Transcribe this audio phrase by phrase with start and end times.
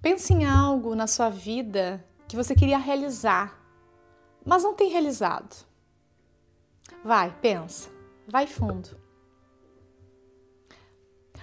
[0.00, 3.60] Pense em algo na sua vida que você queria realizar,
[4.44, 5.66] mas não tem realizado.
[7.04, 7.90] Vai, pensa,
[8.26, 8.96] vai fundo.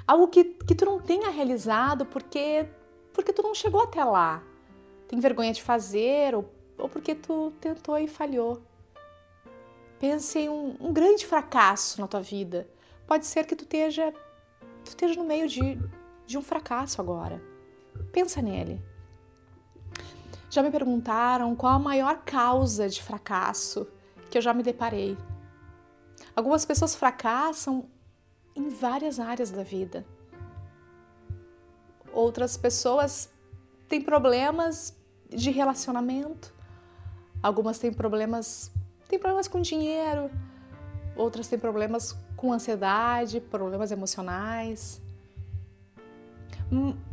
[0.06, 2.68] Algo que, que tu não tenha realizado porque,
[3.14, 4.44] porque tu não chegou até lá.
[5.08, 8.62] Tem vergonha de fazer ou, ou porque tu tentou e falhou.
[10.00, 12.68] Pense em um, um grande fracasso na tua vida.
[13.08, 14.14] Pode ser que tu esteja,
[14.84, 15.80] tu esteja no meio de,
[16.26, 17.42] de um fracasso agora.
[18.12, 18.82] Pensa nele.
[20.50, 23.88] Já me perguntaram qual a maior causa de fracasso
[24.30, 25.18] que eu já me deparei.
[26.36, 27.90] Algumas pessoas fracassam
[28.56, 30.06] em várias áreas da vida.
[32.12, 33.30] Outras pessoas
[33.88, 34.96] têm problemas
[35.30, 36.54] de relacionamento.
[37.42, 38.72] Algumas têm problemas,
[39.08, 40.30] têm problemas com dinheiro.
[41.16, 45.02] Outras têm problemas com ansiedade, problemas emocionais.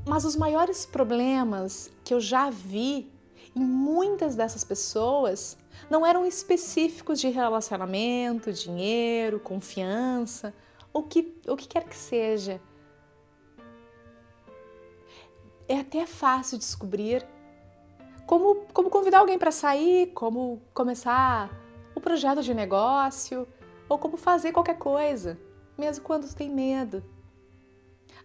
[0.06, 3.12] Mas os maiores problemas que eu já vi
[3.54, 5.58] em muitas dessas pessoas
[5.90, 10.54] não eram específicos de relacionamento, dinheiro, confiança,
[10.92, 12.60] o que, o que quer que seja.
[15.68, 17.26] É até fácil descobrir
[18.26, 21.50] como, como convidar alguém para sair, como começar
[21.94, 23.46] o projeto de negócio
[23.88, 25.38] ou como fazer qualquer coisa,
[25.76, 27.04] mesmo quando tem medo.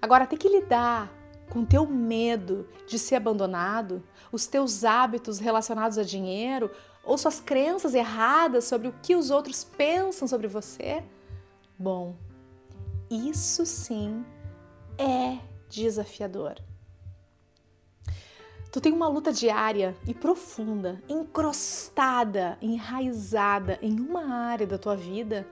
[0.02, 1.12] Agora, tem que lidar
[1.50, 6.72] com teu medo de ser abandonado, os teus hábitos relacionados a dinheiro
[7.04, 11.04] ou suas crenças erradas sobre o que os outros pensam sobre você?
[11.78, 12.16] Bom,
[13.10, 14.26] isso sim
[14.98, 15.38] é
[15.70, 16.56] desafiador.
[18.72, 25.48] Tu tem uma luta diária e profunda, encrostada, enraizada em uma área da tua vida,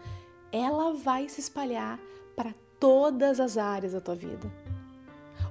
[0.52, 1.97] ela vai se espalhar
[2.36, 4.52] para todas as áreas da tua vida.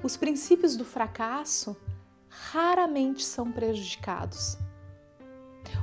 [0.03, 1.77] Os princípios do fracasso
[2.29, 4.59] raramente são prejudicados.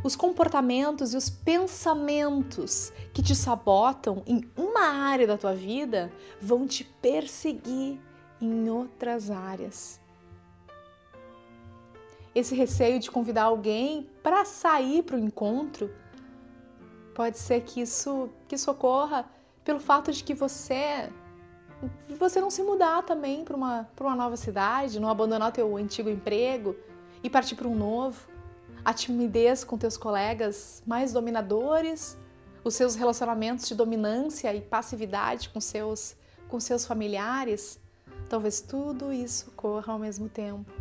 [0.04, 6.68] Os comportamentos e os pensamentos que te sabotam em uma área da tua vida vão
[6.68, 8.00] te perseguir
[8.42, 10.00] em outras áreas.
[12.36, 15.90] Esse receio de convidar alguém para sair para o encontro
[17.16, 19.30] pode ser que isso que socorra
[19.64, 21.10] pelo fato de que você
[22.18, 26.76] você não se mudar também para uma, uma nova cidade, não abandonar teu antigo emprego
[27.24, 28.28] e partir para um novo.
[28.84, 32.18] A timidez com teus colegas mais dominadores,
[32.64, 36.16] os seus relacionamentos de dominância e passividade com seus,
[36.48, 37.80] com seus familiares,
[38.30, 40.72] talvez tudo isso ocorra ao mesmo tempo.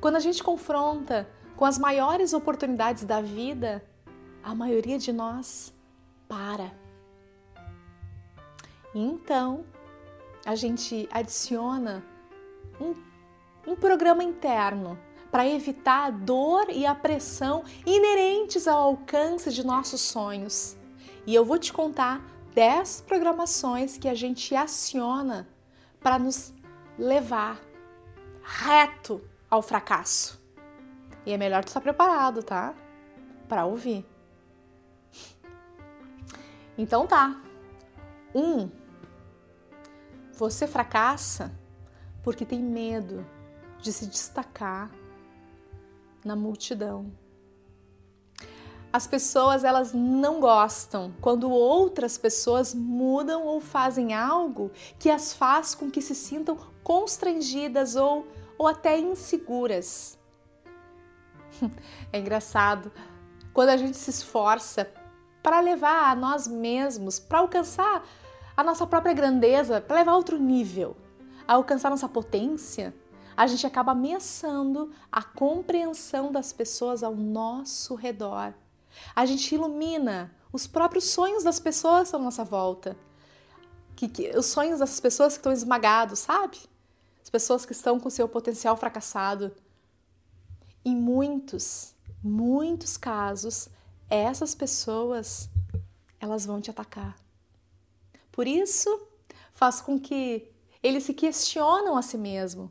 [0.00, 3.82] Quando a gente confronta com as maiores oportunidades da vida,
[4.42, 5.72] a maioria de nós
[6.28, 6.70] para.
[8.94, 9.64] Então,
[10.46, 12.04] a gente adiciona
[12.80, 12.94] um,
[13.66, 14.96] um programa interno
[15.28, 20.76] para evitar a dor e a pressão inerentes ao alcance de nossos sonhos.
[21.26, 22.24] E eu vou te contar
[22.54, 25.48] 10 programações que a gente aciona
[26.00, 26.54] para nos
[26.96, 27.60] levar
[28.42, 29.20] reto
[29.50, 30.40] ao fracasso.
[31.26, 32.72] E é melhor tu estar preparado, tá?
[33.48, 34.06] Para ouvir.
[36.78, 37.36] Então tá.
[38.32, 38.70] Um,
[40.36, 41.52] você fracassa
[42.22, 43.24] porque tem medo
[43.80, 44.90] de se destacar
[46.24, 47.10] na multidão.
[48.92, 55.74] As pessoas elas não gostam quando outras pessoas mudam ou fazem algo que as faz
[55.74, 58.26] com que se sintam constrangidas ou,
[58.58, 60.18] ou até inseguras.
[62.12, 62.92] É engraçado
[63.52, 64.90] quando a gente se esforça
[65.42, 68.06] para levar a nós mesmos, para alcançar
[68.56, 70.96] a nossa própria grandeza para levar a outro nível,
[71.46, 72.94] a alcançar nossa potência,
[73.36, 78.54] a gente acaba ameaçando a compreensão das pessoas ao nosso redor.
[79.14, 82.96] A gente ilumina os próprios sonhos das pessoas à nossa volta.
[83.94, 86.58] Que, que, os sonhos dessas pessoas que estão esmagados, sabe?
[87.22, 89.52] As pessoas que estão com seu potencial fracassado.
[90.82, 93.68] Em muitos, muitos casos,
[94.08, 95.50] essas pessoas
[96.18, 97.25] elas vão te atacar.
[98.36, 99.00] Por isso,
[99.50, 100.46] faz com que
[100.82, 102.70] eles se questionam a si mesmo.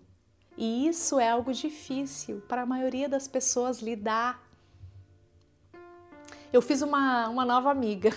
[0.55, 4.47] E isso é algo difícil para a maioria das pessoas lidar.
[6.53, 8.15] Eu fiz uma, uma nova amiga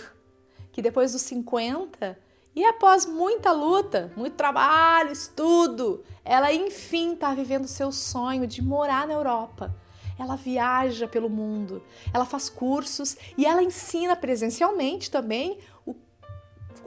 [0.70, 2.18] que depois dos 50
[2.54, 9.06] e após muita luta, muito trabalho, estudo, ela enfim está vivendo seu sonho de morar
[9.06, 9.74] na Europa.
[10.18, 15.58] Ela viaja pelo mundo, ela faz cursos e ela ensina presencialmente também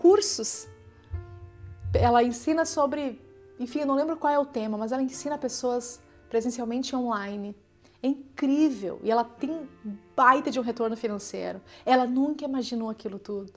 [0.01, 0.68] cursos.
[1.94, 3.21] Ela ensina sobre,
[3.59, 7.56] enfim, eu não lembro qual é o tema, mas ela ensina pessoas presencialmente online.
[8.01, 9.69] É incrível e ela tem
[10.15, 11.62] baita de um retorno financeiro.
[11.86, 13.53] Ela nunca imaginou aquilo tudo.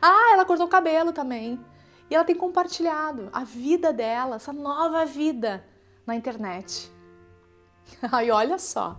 [0.00, 1.60] Ah, ela cortou o cabelo também.
[2.08, 5.62] E ela tem compartilhado a vida dela, essa nova vida
[6.06, 6.90] na internet.
[8.10, 8.98] Aí olha só,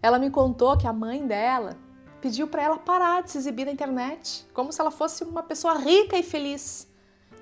[0.00, 1.76] ela me contou que a mãe dela
[2.24, 5.74] pediu para ela parar de se exibir na internet, como se ela fosse uma pessoa
[5.74, 6.88] rica e feliz,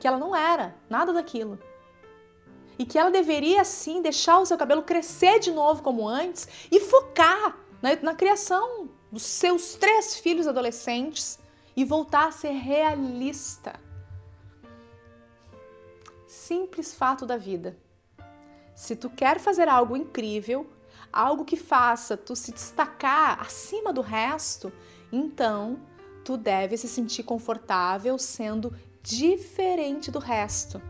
[0.01, 1.57] que ela não era, nada daquilo.
[2.77, 6.81] E que ela deveria sim deixar o seu cabelo crescer de novo como antes e
[6.81, 11.39] focar na, na criação dos seus três filhos adolescentes
[11.77, 13.79] e voltar a ser realista.
[16.27, 17.79] Simples fato da vida.
[18.75, 20.67] Se tu quer fazer algo incrível,
[21.13, 24.73] algo que faça tu se destacar acima do resto,
[25.13, 25.79] então
[26.25, 30.81] tu deve se sentir confortável sendo diferente do resto.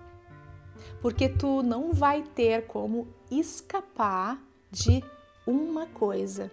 [1.01, 4.41] Porque tu não vai ter como escapar
[4.71, 5.03] de
[5.47, 6.51] uma coisa.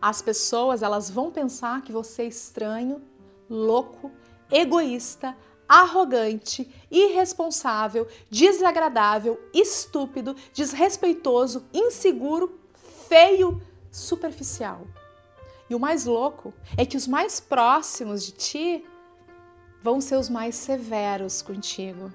[0.00, 3.00] As pessoas, elas vão pensar que você é estranho,
[3.48, 4.10] louco,
[4.50, 5.36] egoísta,
[5.68, 12.58] arrogante, irresponsável, desagradável, estúpido, desrespeitoso, inseguro,
[13.08, 13.60] feio,
[13.90, 14.86] superficial.
[15.68, 18.84] E o mais louco é que os mais próximos de ti
[19.82, 22.12] vão ser os mais severos contigo.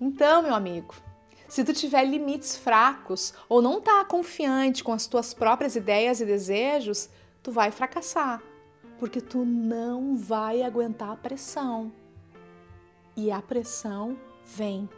[0.00, 0.94] Então, meu amigo,
[1.48, 6.26] se tu tiver limites fracos ou não tá confiante com as tuas próprias ideias e
[6.26, 7.08] desejos,
[7.42, 8.42] tu vai fracassar
[9.02, 11.92] porque tu não vai aguentar a pressão.
[13.16, 14.88] E a pressão vem.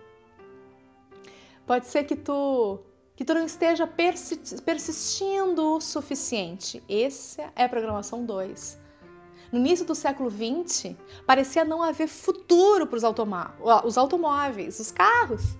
[1.66, 2.80] Pode ser que tu
[3.16, 6.82] que tu não esteja persistindo o suficiente.
[6.86, 8.78] Essa é a programação 2.
[9.50, 10.94] No início do século 20,
[11.26, 12.98] parecia não haver futuro para
[13.86, 15.56] os automóveis, os carros.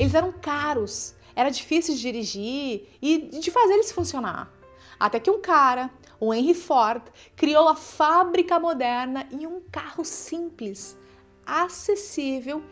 [0.00, 4.52] Eles eram caros, era difícil de dirigir e de fazer eles funcionar.
[4.98, 5.92] Até que um cara
[6.26, 7.02] o Henry Ford
[7.36, 10.96] criou a fábrica moderna e um carro simples,
[11.44, 12.62] acessível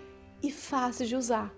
[0.43, 1.53] e fácil de usar.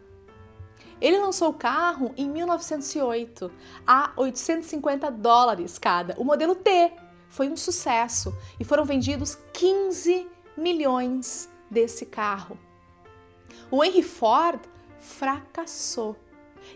[1.01, 3.51] Ele lançou o carro em 1908
[3.87, 6.15] a 850 dólares cada.
[6.19, 6.93] O modelo T
[7.29, 10.27] foi um sucesso e foram vendidos 15
[10.57, 12.59] milhões desse carro.
[13.71, 14.61] O Henry Ford
[14.99, 16.17] fracassou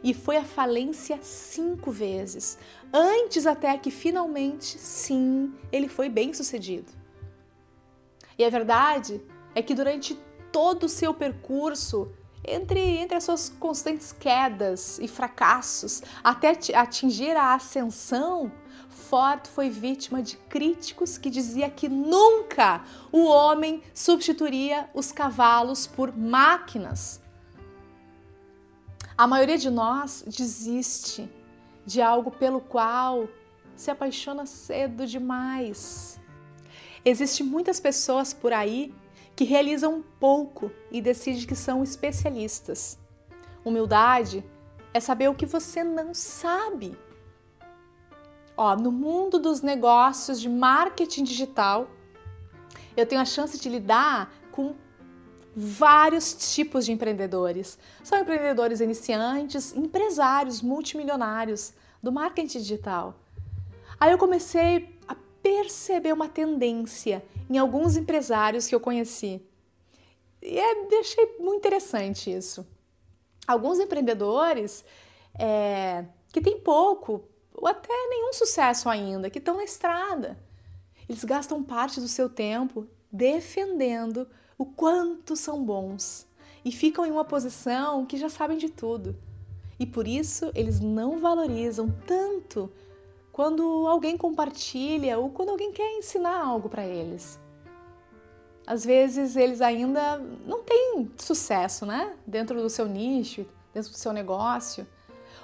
[0.03, 2.59] e foi à falência cinco vezes,
[2.93, 6.93] antes até que finalmente, sim, ele foi bem sucedido.
[8.39, 9.21] E a verdade
[9.55, 10.15] é que durante
[10.53, 12.11] todo o seu percurso,
[12.47, 18.53] entre, entre as suas constantes quedas e fracassos, até atingir a ascensão,
[18.89, 26.17] Ford foi vítima de críticos que dizia que nunca o homem substituiria os cavalos por
[26.17, 27.21] máquinas.
[29.19, 31.29] A maioria de nós desiste
[31.85, 33.29] de algo pelo qual
[33.75, 36.21] se apaixona cedo demais.
[37.05, 38.95] Existem muitas pessoas por aí
[39.35, 42.97] que realizam pouco e decidem que são especialistas.
[43.65, 44.45] Humildade
[44.95, 46.97] é saber o que você não sabe.
[48.57, 51.91] Ó, no mundo dos negócios de marketing digital,
[52.97, 54.77] eu tenho a chance de lidar com
[55.55, 57.79] vários tipos de empreendedores.
[58.03, 63.15] São empreendedores iniciantes, empresários multimilionários do marketing digital.
[63.99, 69.43] Aí eu comecei a perceber uma tendência em alguns empresários que eu conheci.
[70.41, 72.67] E é, achei muito interessante isso.
[73.47, 74.85] Alguns empreendedores
[75.39, 80.39] é, que têm pouco ou até nenhum sucesso ainda, que estão na estrada.
[81.09, 84.29] Eles gastam parte do seu tempo defendendo
[84.59, 86.27] o quanto são bons
[86.65, 89.17] e ficam em uma posição que já sabem de tudo.
[89.79, 92.71] E por isso eles não valorizam tanto
[93.31, 97.39] quando alguém compartilha ou quando alguém quer ensinar algo para eles.
[98.67, 102.17] Às vezes eles ainda não têm sucesso, né?
[102.27, 104.87] Dentro do seu nicho, dentro do seu negócio.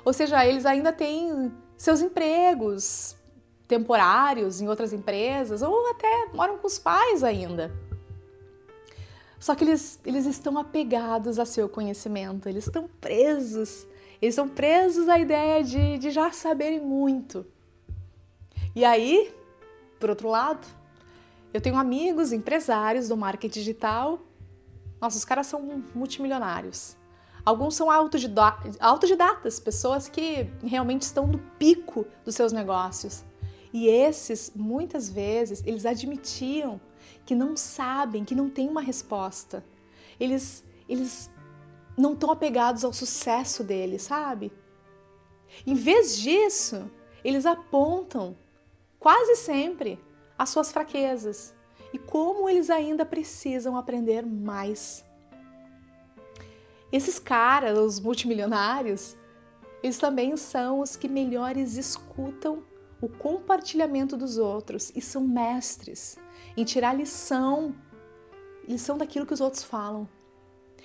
[0.05, 3.17] Ou seja, eles ainda têm seus empregos
[3.67, 7.73] temporários em outras empresas ou até moram com os pais ainda.
[9.45, 13.87] Só que eles, eles estão apegados a seu conhecimento, eles estão presos,
[14.23, 17.45] eles estão presos à ideia de, de já saberem muito.
[18.75, 19.35] E aí,
[20.01, 20.67] por outro lado,
[21.53, 24.19] eu tenho amigos empresários do marketing digital.
[24.99, 26.97] Nossa, os caras são multimilionários.
[27.45, 33.23] Alguns são autodidatas, pessoas que realmente estão no pico dos seus negócios.
[33.75, 36.81] E esses, muitas vezes, eles admitiam
[37.25, 39.65] que não sabem, que não têm uma resposta.
[40.19, 41.31] Eles, eles
[41.97, 44.53] não estão apegados ao sucesso deles, sabe?
[45.67, 46.91] Em vez disso,
[47.25, 48.37] eles apontam
[48.99, 49.99] quase sempre
[50.37, 51.55] as suas fraquezas
[51.93, 55.05] e como eles ainda precisam aprender mais.
[56.91, 59.17] Esses caras, os multimilionários,
[59.83, 62.65] eles também são os que melhores escutam
[63.01, 66.17] o compartilhamento dos outros e são mestres
[66.57, 67.75] em tirar lição,
[68.67, 70.09] lição daquilo que os outros falam.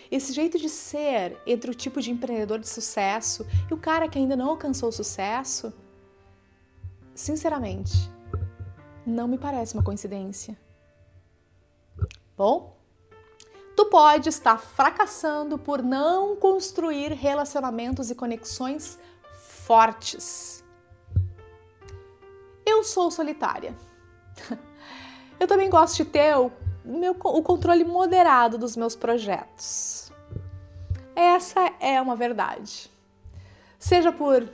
[0.10, 4.18] Esse jeito de ser entre o tipo de empreendedor de sucesso e o cara que
[4.18, 5.74] ainda não alcançou o sucesso,
[7.14, 8.12] sinceramente,
[9.06, 10.58] não me parece uma coincidência.
[12.36, 12.76] Bom,
[13.76, 18.98] tu pode estar fracassando por não construir relacionamentos e conexões
[19.68, 20.64] fortes.
[22.66, 23.76] Eu sou solitária.
[25.40, 26.52] Eu também gosto de ter o,
[26.84, 30.12] meu, o controle moderado dos meus projetos.
[31.16, 32.92] Essa é uma verdade.
[33.78, 34.48] Seja por,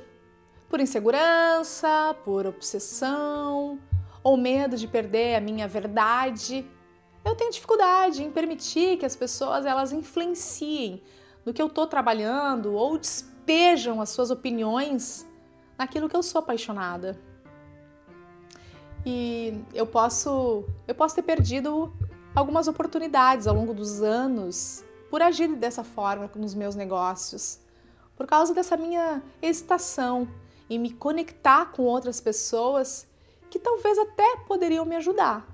[0.70, 3.80] por insegurança, por obsessão
[4.24, 6.66] ou medo de perder a minha verdade,
[7.24, 11.02] eu tenho dificuldade em permitir que as pessoas elas influenciem
[11.44, 15.26] no que eu estou trabalhando ou despejam as suas opiniões
[15.78, 17.20] naquilo que eu sou apaixonada.
[19.06, 21.94] E eu posso, eu posso ter perdido
[22.36, 27.60] algumas oportunidades ao longo dos anos por agir dessa forma nos meus negócios,
[28.16, 30.28] por causa dessa minha hesitação
[30.70, 33.08] em me conectar com outras pessoas
[33.50, 35.48] que talvez até poderiam me ajudar.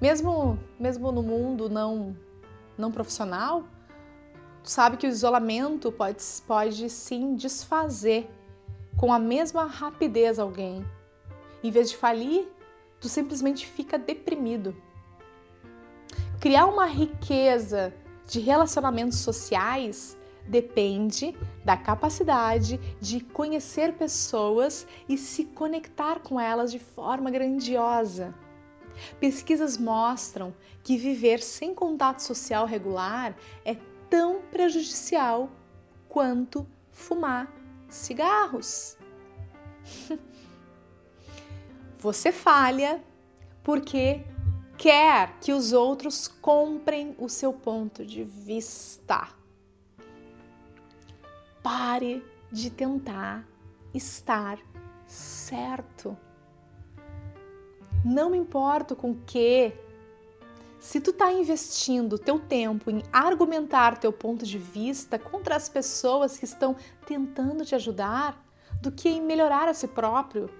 [0.00, 2.16] Mesmo, mesmo no mundo não,
[2.78, 3.64] não profissional,
[4.62, 8.30] tu sabe que o isolamento pode, pode sim desfazer
[8.96, 10.84] com a mesma rapidez alguém.
[11.64, 12.46] Em vez de falir,
[13.00, 14.76] tu simplesmente fica deprimido.
[16.38, 17.94] Criar uma riqueza
[18.28, 20.14] de relacionamentos sociais
[20.46, 28.34] depende da capacidade de conhecer pessoas e se conectar com elas de forma grandiosa.
[29.18, 33.74] Pesquisas mostram que viver sem contato social regular é
[34.10, 35.48] tão prejudicial
[36.10, 37.50] quanto fumar
[37.88, 38.98] cigarros.
[42.04, 43.02] Você falha
[43.62, 44.26] porque
[44.76, 49.28] quer que os outros comprem o seu ponto de vista.
[51.62, 53.48] Pare de tentar
[53.94, 54.58] estar
[55.06, 56.14] certo.
[58.04, 59.72] Não me importo com que
[60.78, 66.36] se tu está investindo teu tempo em argumentar teu ponto de vista contra as pessoas
[66.36, 68.44] que estão tentando te ajudar,
[68.82, 70.50] do que em melhorar a si próprio,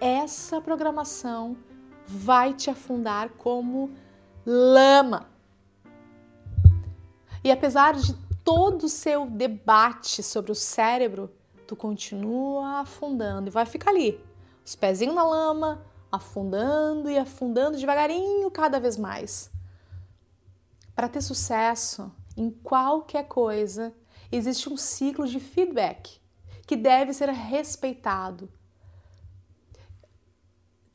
[0.00, 1.56] essa programação
[2.06, 3.90] vai te afundar como
[4.46, 5.28] lama.
[7.42, 8.14] E apesar de
[8.44, 11.30] todo o seu debate sobre o cérebro,
[11.66, 14.18] tu continua afundando e vai ficar ali,
[14.64, 19.50] os pezinhos na lama, afundando e afundando devagarinho cada vez mais.
[20.94, 23.94] Para ter sucesso em qualquer coisa,
[24.32, 26.20] existe um ciclo de feedback
[26.66, 28.48] que deve ser respeitado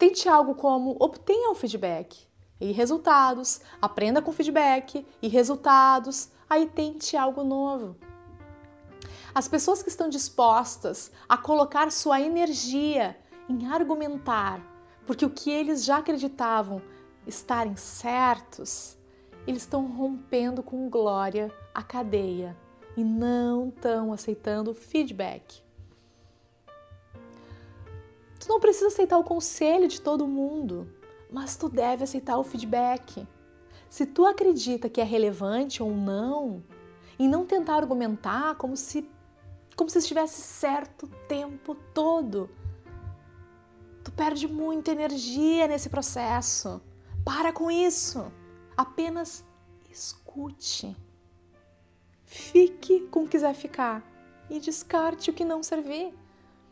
[0.03, 2.27] Tente algo como obtenha o feedback
[2.60, 7.95] e resultados, aprenda com feedback e resultados, aí tente algo novo.
[9.33, 13.17] As pessoas que estão dispostas a colocar sua energia
[13.48, 14.60] em argumentar,
[15.07, 16.81] porque o que eles já acreditavam
[17.25, 18.98] estarem certos,
[19.48, 22.57] eles estão rompendo com glória a cadeia
[22.98, 25.63] e não estão aceitando feedback.
[28.44, 30.92] Tu não precisa aceitar o conselho de todo mundo,
[31.32, 33.26] mas tu deve aceitar o feedback.
[33.90, 36.62] Se tu acredita que é relevante ou não,
[37.18, 39.10] e não tentar argumentar como se
[39.78, 42.50] como se estivesse certo o tempo todo.
[44.04, 46.82] Tu perde muita energia nesse processo.
[47.24, 48.30] Para com isso.
[48.76, 49.44] Apenas
[49.90, 50.96] escute.
[52.26, 54.04] Fique com o que quiser ficar
[54.50, 56.14] e descarte o que não servir.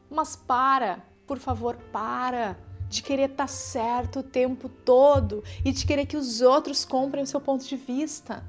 [0.09, 2.57] Mas para, por favor, para
[2.89, 7.23] de querer estar tá certo o tempo todo e de querer que os outros comprem
[7.23, 8.43] o seu ponto de vista.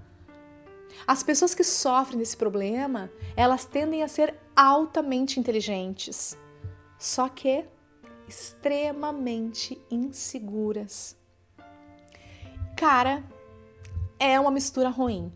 [1.06, 6.36] As pessoas que sofrem desse problema, elas tendem a ser altamente inteligentes,
[6.98, 7.64] só que
[8.26, 11.16] extremamente inseguras.
[12.76, 13.22] Cara,
[14.18, 15.32] é uma mistura ruim.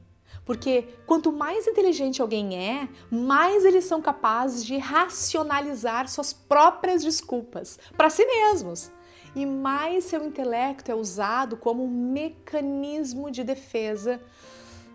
[0.46, 7.80] Porque quanto mais inteligente alguém é, mais eles são capazes de racionalizar suas próprias desculpas
[7.96, 8.92] para si mesmos.
[9.34, 14.22] E mais seu intelecto é usado como um mecanismo de defesa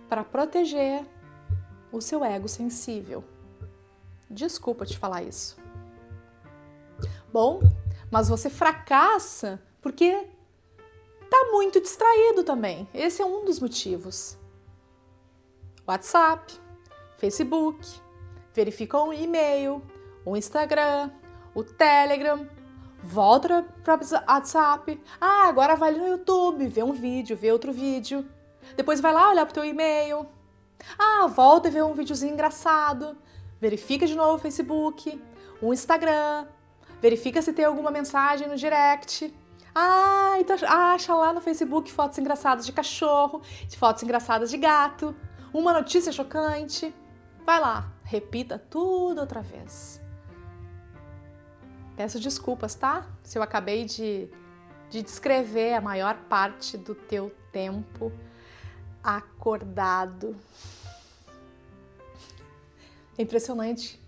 [0.08, 1.06] para proteger
[1.92, 3.22] o seu ego sensível.
[4.30, 5.58] Desculpa te falar isso.
[7.32, 7.60] Bom,
[8.10, 10.28] mas você fracassa porque
[11.30, 12.88] tá muito distraído também.
[12.94, 14.38] Esse é um dos motivos.
[15.92, 16.54] WhatsApp,
[17.18, 17.86] Facebook,
[18.54, 19.82] verifica o e-mail,
[20.26, 21.12] o Instagram,
[21.54, 22.48] o Telegram,
[23.04, 25.02] volta para o WhatsApp.
[25.20, 28.26] Ah, agora vai no YouTube, vê um vídeo, vê outro vídeo.
[28.78, 30.26] Depois vai lá olhar pro teu e-mail.
[30.98, 33.18] Ah, volta e vê um videozinho engraçado.
[33.60, 35.22] Verifica de novo o Facebook,
[35.62, 36.48] o Instagram.
[37.02, 39.34] Verifica se tem alguma mensagem no direct.
[39.76, 45.16] Ah, então acha lá no Facebook fotos engraçadas de cachorro, de fotos engraçadas de gato,
[45.54, 46.94] uma notícia chocante.
[47.46, 50.00] Vai lá, repita tudo outra vez.
[51.96, 53.06] Peço desculpas, tá?
[53.22, 54.30] Se eu acabei de,
[54.90, 58.12] de descrever a maior parte do teu tempo
[59.04, 60.36] acordado.
[63.18, 64.00] É impressionante.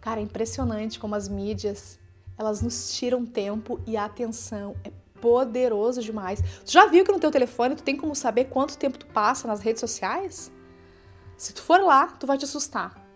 [0.00, 1.98] Cara, é impressionante como as mídias,
[2.36, 4.76] elas nos tiram tempo e atenção.
[4.84, 4.90] É
[5.20, 6.42] poderoso demais.
[6.64, 9.48] Tu já viu que no teu telefone tu tem como saber quanto tempo tu passa
[9.48, 10.52] nas redes sociais?
[11.44, 13.06] Se tu for lá, tu vai te assustar.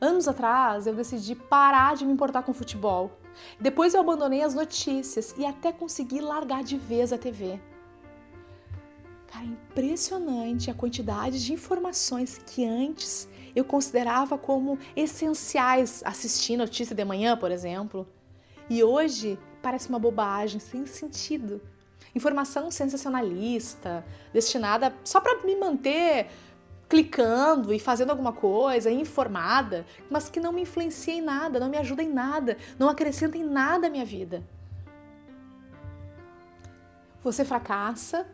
[0.00, 3.20] Anos atrás, eu decidi parar de me importar com futebol.
[3.60, 7.60] Depois eu abandonei as notícias e até consegui largar de vez a TV.
[9.26, 16.96] Cara, é impressionante a quantidade de informações que antes eu considerava como essenciais assistir notícia
[16.96, 18.08] de manhã, por exemplo.
[18.70, 21.60] E hoje parece uma bobagem, sem sentido.
[22.14, 26.28] Informação sensacionalista, destinada só para me manter
[26.88, 31.76] clicando e fazendo alguma coisa, informada, mas que não me influencia em nada, não me
[31.76, 34.42] ajuda em nada, não acrescenta em nada à minha vida.
[37.22, 38.26] Você fracassa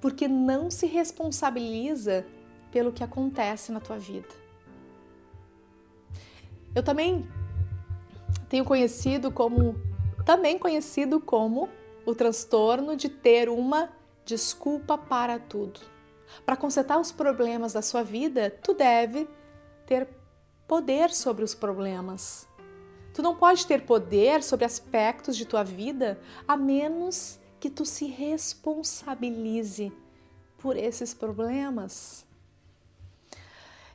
[0.00, 2.24] porque não se responsabiliza
[2.72, 4.28] pelo que acontece na tua vida.
[6.74, 7.28] Eu também
[8.48, 9.74] tenho conhecido como
[10.24, 11.68] também conhecido como
[12.06, 13.90] o transtorno de ter uma
[14.24, 15.80] desculpa para tudo.
[16.44, 19.28] Para consertar os problemas da sua vida, tu deve
[19.86, 20.08] ter
[20.66, 22.46] poder sobre os problemas.
[23.12, 28.06] Tu não pode ter poder sobre aspectos de tua vida a menos que tu se
[28.06, 29.92] responsabilize
[30.58, 32.24] por esses problemas.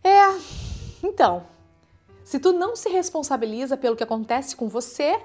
[0.04, 0.22] É,
[1.04, 1.48] então,
[2.24, 5.22] se tu não se responsabiliza pelo que acontece com você,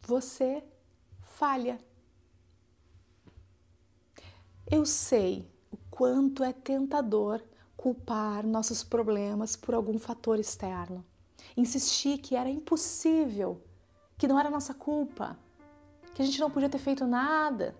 [0.00, 0.62] você
[1.22, 1.78] falha.
[4.70, 7.40] Eu sei o quanto é tentador
[7.74, 11.02] culpar nossos problemas por algum fator externo.
[11.56, 13.62] Insistir que era impossível,
[14.18, 15.38] que não era nossa culpa,
[16.14, 17.74] que a gente não podia ter feito nada.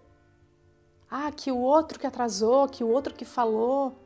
[1.11, 3.98] Ah, que o outro que atrasou, que o outro que falou.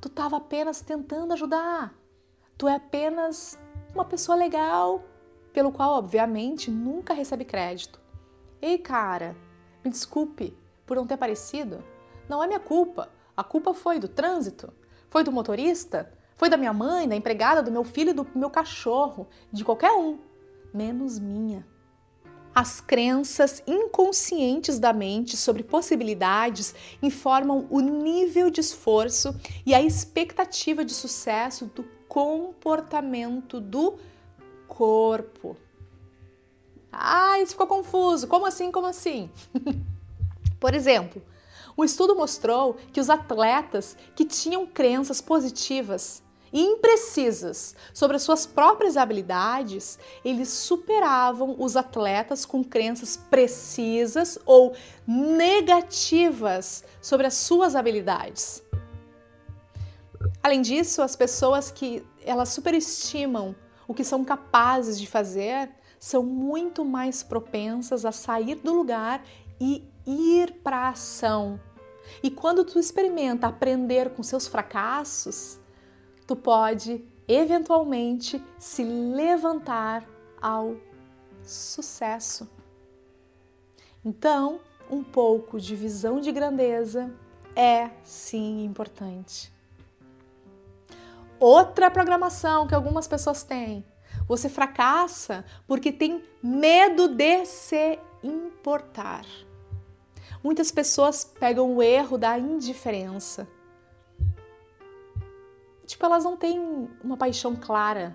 [0.00, 1.94] Tu estava apenas tentando ajudar.
[2.56, 3.56] Tu é apenas
[3.94, 5.04] uma pessoa legal,
[5.52, 8.00] pelo qual, obviamente, nunca recebe crédito.
[8.60, 9.36] Ei, cara,
[9.84, 11.78] me desculpe por não ter aparecido.
[12.28, 13.08] Não é minha culpa.
[13.36, 14.72] A culpa foi do trânsito,
[15.08, 19.28] foi do motorista, foi da minha mãe, da empregada, do meu filho, do meu cachorro,
[19.52, 20.18] de qualquer um,
[20.72, 21.66] menos minha
[22.58, 29.32] as crenças inconscientes da mente sobre possibilidades informam o nível de esforço
[29.64, 33.96] e a expectativa de sucesso do comportamento do
[34.66, 35.56] corpo.
[36.90, 38.26] Ah, isso ficou confuso.
[38.26, 38.72] Como assim?
[38.72, 39.30] Como assim?
[40.58, 41.22] Por exemplo,
[41.78, 46.20] um estudo mostrou que os atletas que tinham crenças positivas
[46.52, 54.74] e imprecisas sobre as suas próprias habilidades, eles superavam os atletas com crenças precisas ou
[55.06, 58.60] negativas sobre as suas habilidades.
[60.42, 63.54] Além disso, as pessoas que elas superestimam
[63.86, 69.22] o que são capazes de fazer são muito mais propensas a sair do lugar
[69.60, 71.60] e ir para a ação.
[72.22, 75.58] E quando tu experimenta aprender com seus fracassos,
[76.26, 80.04] tu pode eventualmente se levantar
[80.40, 80.76] ao
[81.42, 82.48] sucesso.
[84.04, 87.12] Então, um pouco de visão de grandeza
[87.54, 89.52] é sim importante.
[91.38, 93.84] Outra programação que algumas pessoas têm.
[94.26, 99.24] Você fracassa porque tem medo de se importar.
[100.42, 103.48] Muitas pessoas pegam o erro da indiferença
[105.88, 108.14] tipo, elas não têm uma paixão clara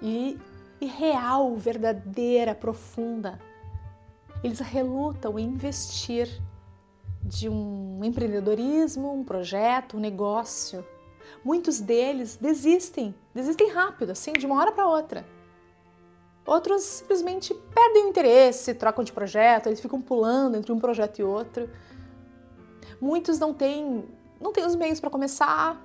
[0.00, 0.38] e,
[0.78, 3.40] e real, verdadeira, profunda.
[4.44, 6.28] Eles relutam em investir
[7.22, 10.86] de um empreendedorismo, um projeto, um negócio.
[11.42, 15.26] Muitos deles desistem, desistem rápido, assim, de uma hora para outra.
[16.48, 21.22] Outros simplesmente perdem o interesse, trocam de projeto, eles ficam pulando entre um projeto e
[21.22, 21.68] outro.
[22.98, 24.08] Muitos não têm,
[24.40, 25.78] não têm os meios para começar.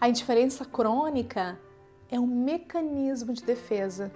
[0.00, 1.56] A indiferença crônica
[2.10, 4.10] é um mecanismo de defesa.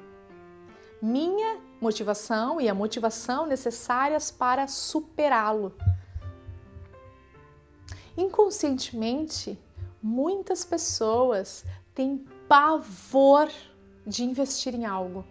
[1.01, 5.73] Minha motivação e a motivação necessárias para superá-lo.
[8.17, 9.57] Inconscientemente,
[10.03, 13.49] muitas pessoas têm pavor
[14.11, 15.25] de investir em algo.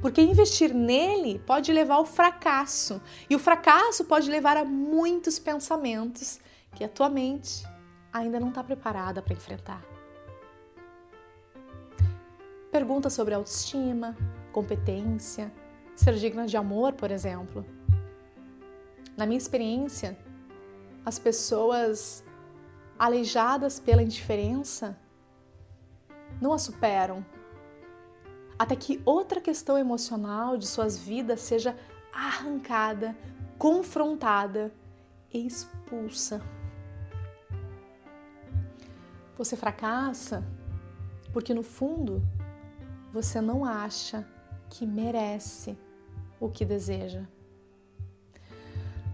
[0.00, 3.00] Porque investir nele pode levar ao fracasso.
[3.28, 6.40] E o fracasso pode levar a muitos pensamentos
[6.74, 7.64] que a tua mente
[8.12, 9.84] ainda não está preparada para enfrentar.
[12.72, 14.16] Pergunta sobre autoestima,
[14.52, 15.52] competência,
[15.94, 17.64] ser digna de amor, por exemplo.
[19.16, 20.18] Na minha experiência,
[21.04, 22.24] as pessoas
[22.98, 24.98] aleijadas pela indiferença
[26.40, 27.24] não a superam
[28.58, 31.76] até que outra questão emocional de suas vidas seja
[32.12, 33.16] arrancada,
[33.58, 34.72] confrontada
[35.32, 36.40] expulsa.
[39.36, 40.42] Você fracassa
[41.32, 42.22] porque no fundo
[43.12, 44.26] você não acha
[44.70, 45.76] que merece
[46.40, 47.24] o que deseja.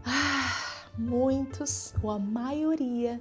[0.05, 3.21] Ah, muitos, ou a maioria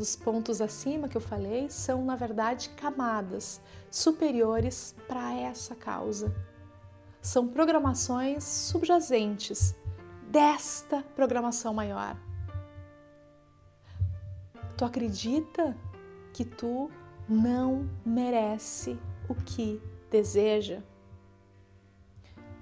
[0.00, 3.60] dos pontos acima que eu falei, são na verdade camadas
[3.90, 6.34] superiores para essa causa.
[7.20, 9.74] São programações subjacentes
[10.26, 12.16] desta programação maior.
[14.74, 15.76] Tu acredita
[16.32, 16.90] que tu
[17.28, 20.80] não merece o que deseja?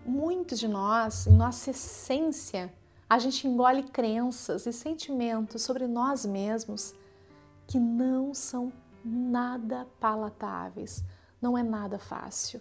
[0.04, 2.74] Muitos de nós, em nossa essência,
[3.08, 6.94] a gente engole crenças e sentimentos sobre nós mesmos
[7.68, 8.72] que não são
[9.04, 11.04] nada palatáveis,
[11.40, 12.60] não é nada fácil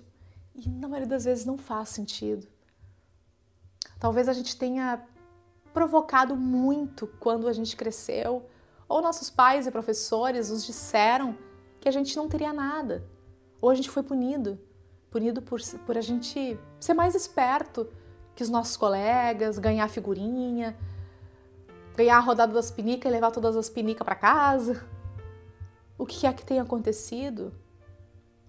[0.53, 2.47] e na maioria das vezes não faz sentido.
[3.99, 5.03] Talvez a gente tenha
[5.73, 8.47] provocado muito quando a gente cresceu,
[8.87, 11.35] ou nossos pais e professores nos disseram
[11.81, 13.03] que a gente não teria nada,
[13.59, 14.59] ou a gente foi punido
[15.09, 17.87] punido por, por a gente ser mais esperto
[18.35, 20.77] que os nossos colegas, ganhar figurinha,
[21.95, 24.85] ganhar a rodada das pinicas e levar todas as pinicas para casa.
[25.97, 27.53] O que é que tem acontecido?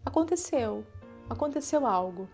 [0.05, 0.85] Aconteceu,
[1.31, 2.29] aconteceu algo.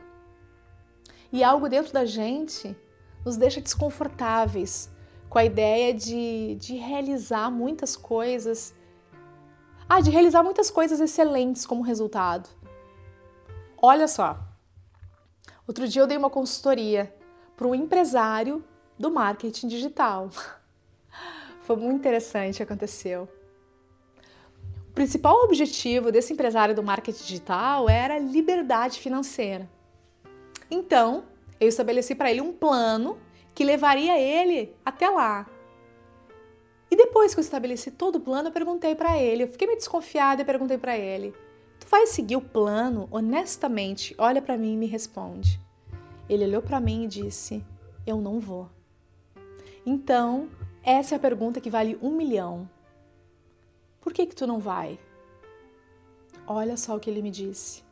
[1.33, 2.77] E algo dentro da gente
[3.25, 4.91] nos deixa desconfortáveis
[5.29, 8.75] com a ideia de, de realizar muitas coisas.
[9.89, 12.49] Ah, de realizar muitas coisas excelentes como resultado.
[13.81, 14.39] Olha só,
[15.67, 17.15] outro dia eu dei uma consultoria
[17.57, 18.65] para um empresário
[18.99, 20.31] do marketing digital.
[21.63, 23.29] Foi muito interessante aconteceu.
[24.95, 29.69] O principal objetivo desse empresário do marketing digital era liberdade financeira.
[30.71, 31.25] Então,
[31.59, 33.19] eu estabeleci para ele um plano
[33.53, 35.51] que levaria ele até lá.
[36.89, 39.81] E depois que eu estabeleci todo o plano, eu perguntei para ele, eu fiquei meio
[39.81, 41.35] desconfiada e perguntei para ele:
[41.81, 44.15] "Tu vai seguir o plano honestamente?
[44.17, 45.61] Olha para mim e me responde."
[46.29, 47.65] Ele olhou para mim e disse:
[48.07, 48.71] "Eu não vou."
[49.85, 50.49] Então,
[50.85, 52.73] essa é a pergunta que vale um milhão.
[54.05, 55.01] Por que que tu não vai?
[56.47, 57.83] Olha só o que ele me disse.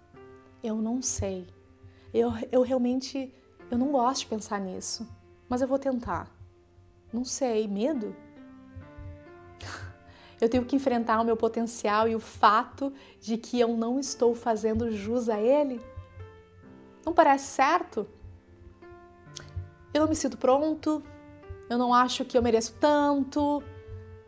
[0.63, 1.49] Eu não sei.
[2.13, 3.35] Eu, eu realmente
[3.71, 5.09] eu não gosto de pensar nisso,
[5.49, 6.31] mas eu vou tentar.
[7.11, 8.15] Não sei, medo?
[10.39, 14.35] Eu tenho que enfrentar o meu potencial e o fato de que eu não estou
[14.35, 15.81] fazendo jus a ele?
[17.07, 18.09] Não parece certo?
[19.95, 21.01] Eu não me sinto pronto,
[21.71, 23.63] eu não acho que eu mereço tanto,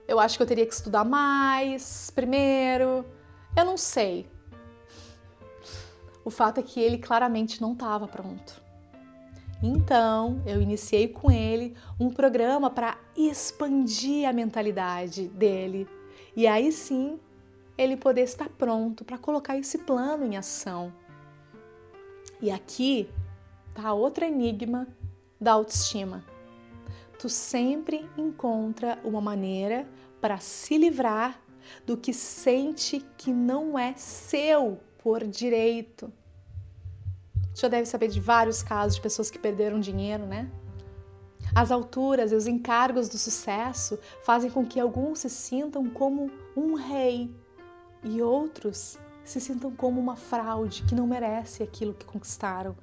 [0.06, 3.04] eu acho que eu teria que estudar mais primeiro.
[3.56, 4.26] Eu não sei.
[6.24, 8.62] O fato é que ele claramente não estava pronto.
[9.62, 15.88] Então, eu iniciei com ele um programa para expandir a mentalidade dele.
[16.36, 17.18] E aí sim,
[17.76, 20.92] ele poder estar pronto para colocar esse plano em ação.
[22.42, 23.08] E aqui
[23.74, 24.86] tá outro enigma
[25.40, 26.33] da autoestima
[27.18, 29.86] tu sempre encontra uma maneira
[30.20, 31.40] para se livrar
[31.86, 36.12] do que sente que não é seu por direito.
[37.54, 40.50] Já deve saber de vários casos de pessoas que perderam dinheiro, né?
[41.54, 46.74] As alturas e os encargos do sucesso fazem com que alguns se sintam como um
[46.74, 47.30] rei
[48.02, 52.76] e outros se sintam como uma fraude que não merece aquilo que conquistaram.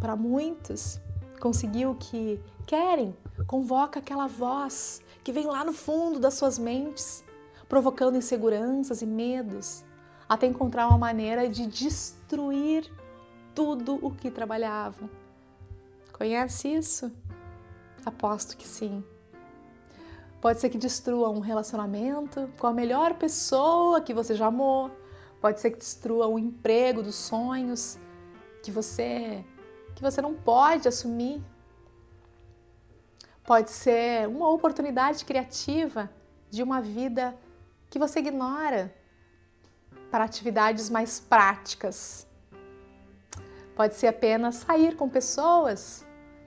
[0.00, 1.00] Para muitos,
[1.40, 7.24] conseguir o que querem, convoca aquela voz que vem lá no fundo das suas mentes,
[7.68, 9.84] provocando inseguranças e medos,
[10.28, 12.90] até encontrar uma maneira de destruir
[13.54, 15.08] tudo o que trabalhavam.
[16.12, 17.10] Conhece isso?
[18.04, 19.02] Aposto que sim.
[20.40, 24.90] Pode ser que destrua um relacionamento com a melhor pessoa que você já amou.
[25.40, 27.98] Pode ser que destrua o emprego dos sonhos
[28.62, 29.44] que você
[29.94, 31.42] que você não pode assumir.
[33.44, 36.10] Pode ser uma oportunidade criativa
[36.50, 37.36] de uma vida
[37.90, 38.94] que você ignora
[40.10, 42.26] para atividades mais práticas.
[43.76, 46.06] Pode ser apenas sair com pessoas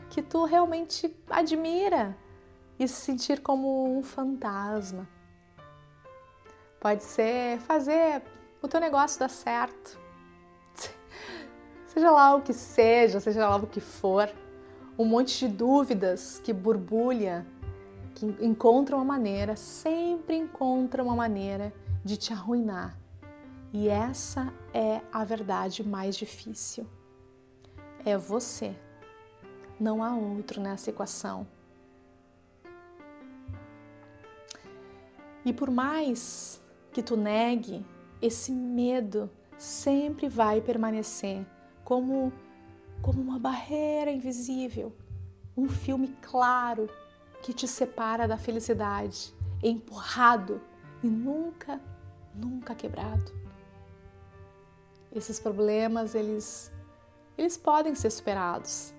[0.09, 2.17] que tu realmente admira
[2.79, 5.07] e se sentir como um fantasma.
[6.79, 8.23] Pode ser fazer
[8.61, 9.99] o teu negócio dar certo.
[11.87, 14.33] Seja lá o que seja, seja lá o que for,
[14.97, 17.45] um monte de dúvidas que borbulha,
[18.15, 21.71] que encontra uma maneira, sempre encontra uma maneira
[22.03, 22.97] de te arruinar.
[23.71, 26.87] E essa é a verdade mais difícil.
[28.03, 28.75] É você.
[29.79, 31.45] Não há outro nessa equação.
[35.45, 36.59] E por mais
[36.91, 37.85] que tu negue,
[38.19, 41.45] esse medo sempre vai permanecer
[41.83, 42.33] como
[43.01, 44.93] como uma barreira invisível,
[45.55, 46.89] um filme claro
[47.41, 49.33] que te separa da felicidade,
[49.63, 50.61] empurrado
[51.03, 51.79] e nunca,
[52.33, 53.31] nunca quebrado.
[55.11, 56.71] Esses problemas, eles
[57.37, 58.93] eles podem ser superados.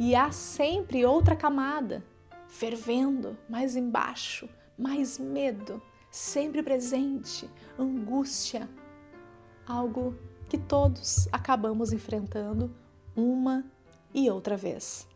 [0.00, 2.02] E há sempre outra camada
[2.48, 7.48] fervendo mais embaixo, mais medo, sempre presente,
[7.78, 8.68] angústia,
[9.66, 10.16] algo
[10.48, 12.74] que todos acabamos enfrentando
[13.16, 13.64] uma
[14.14, 15.06] e outra vez.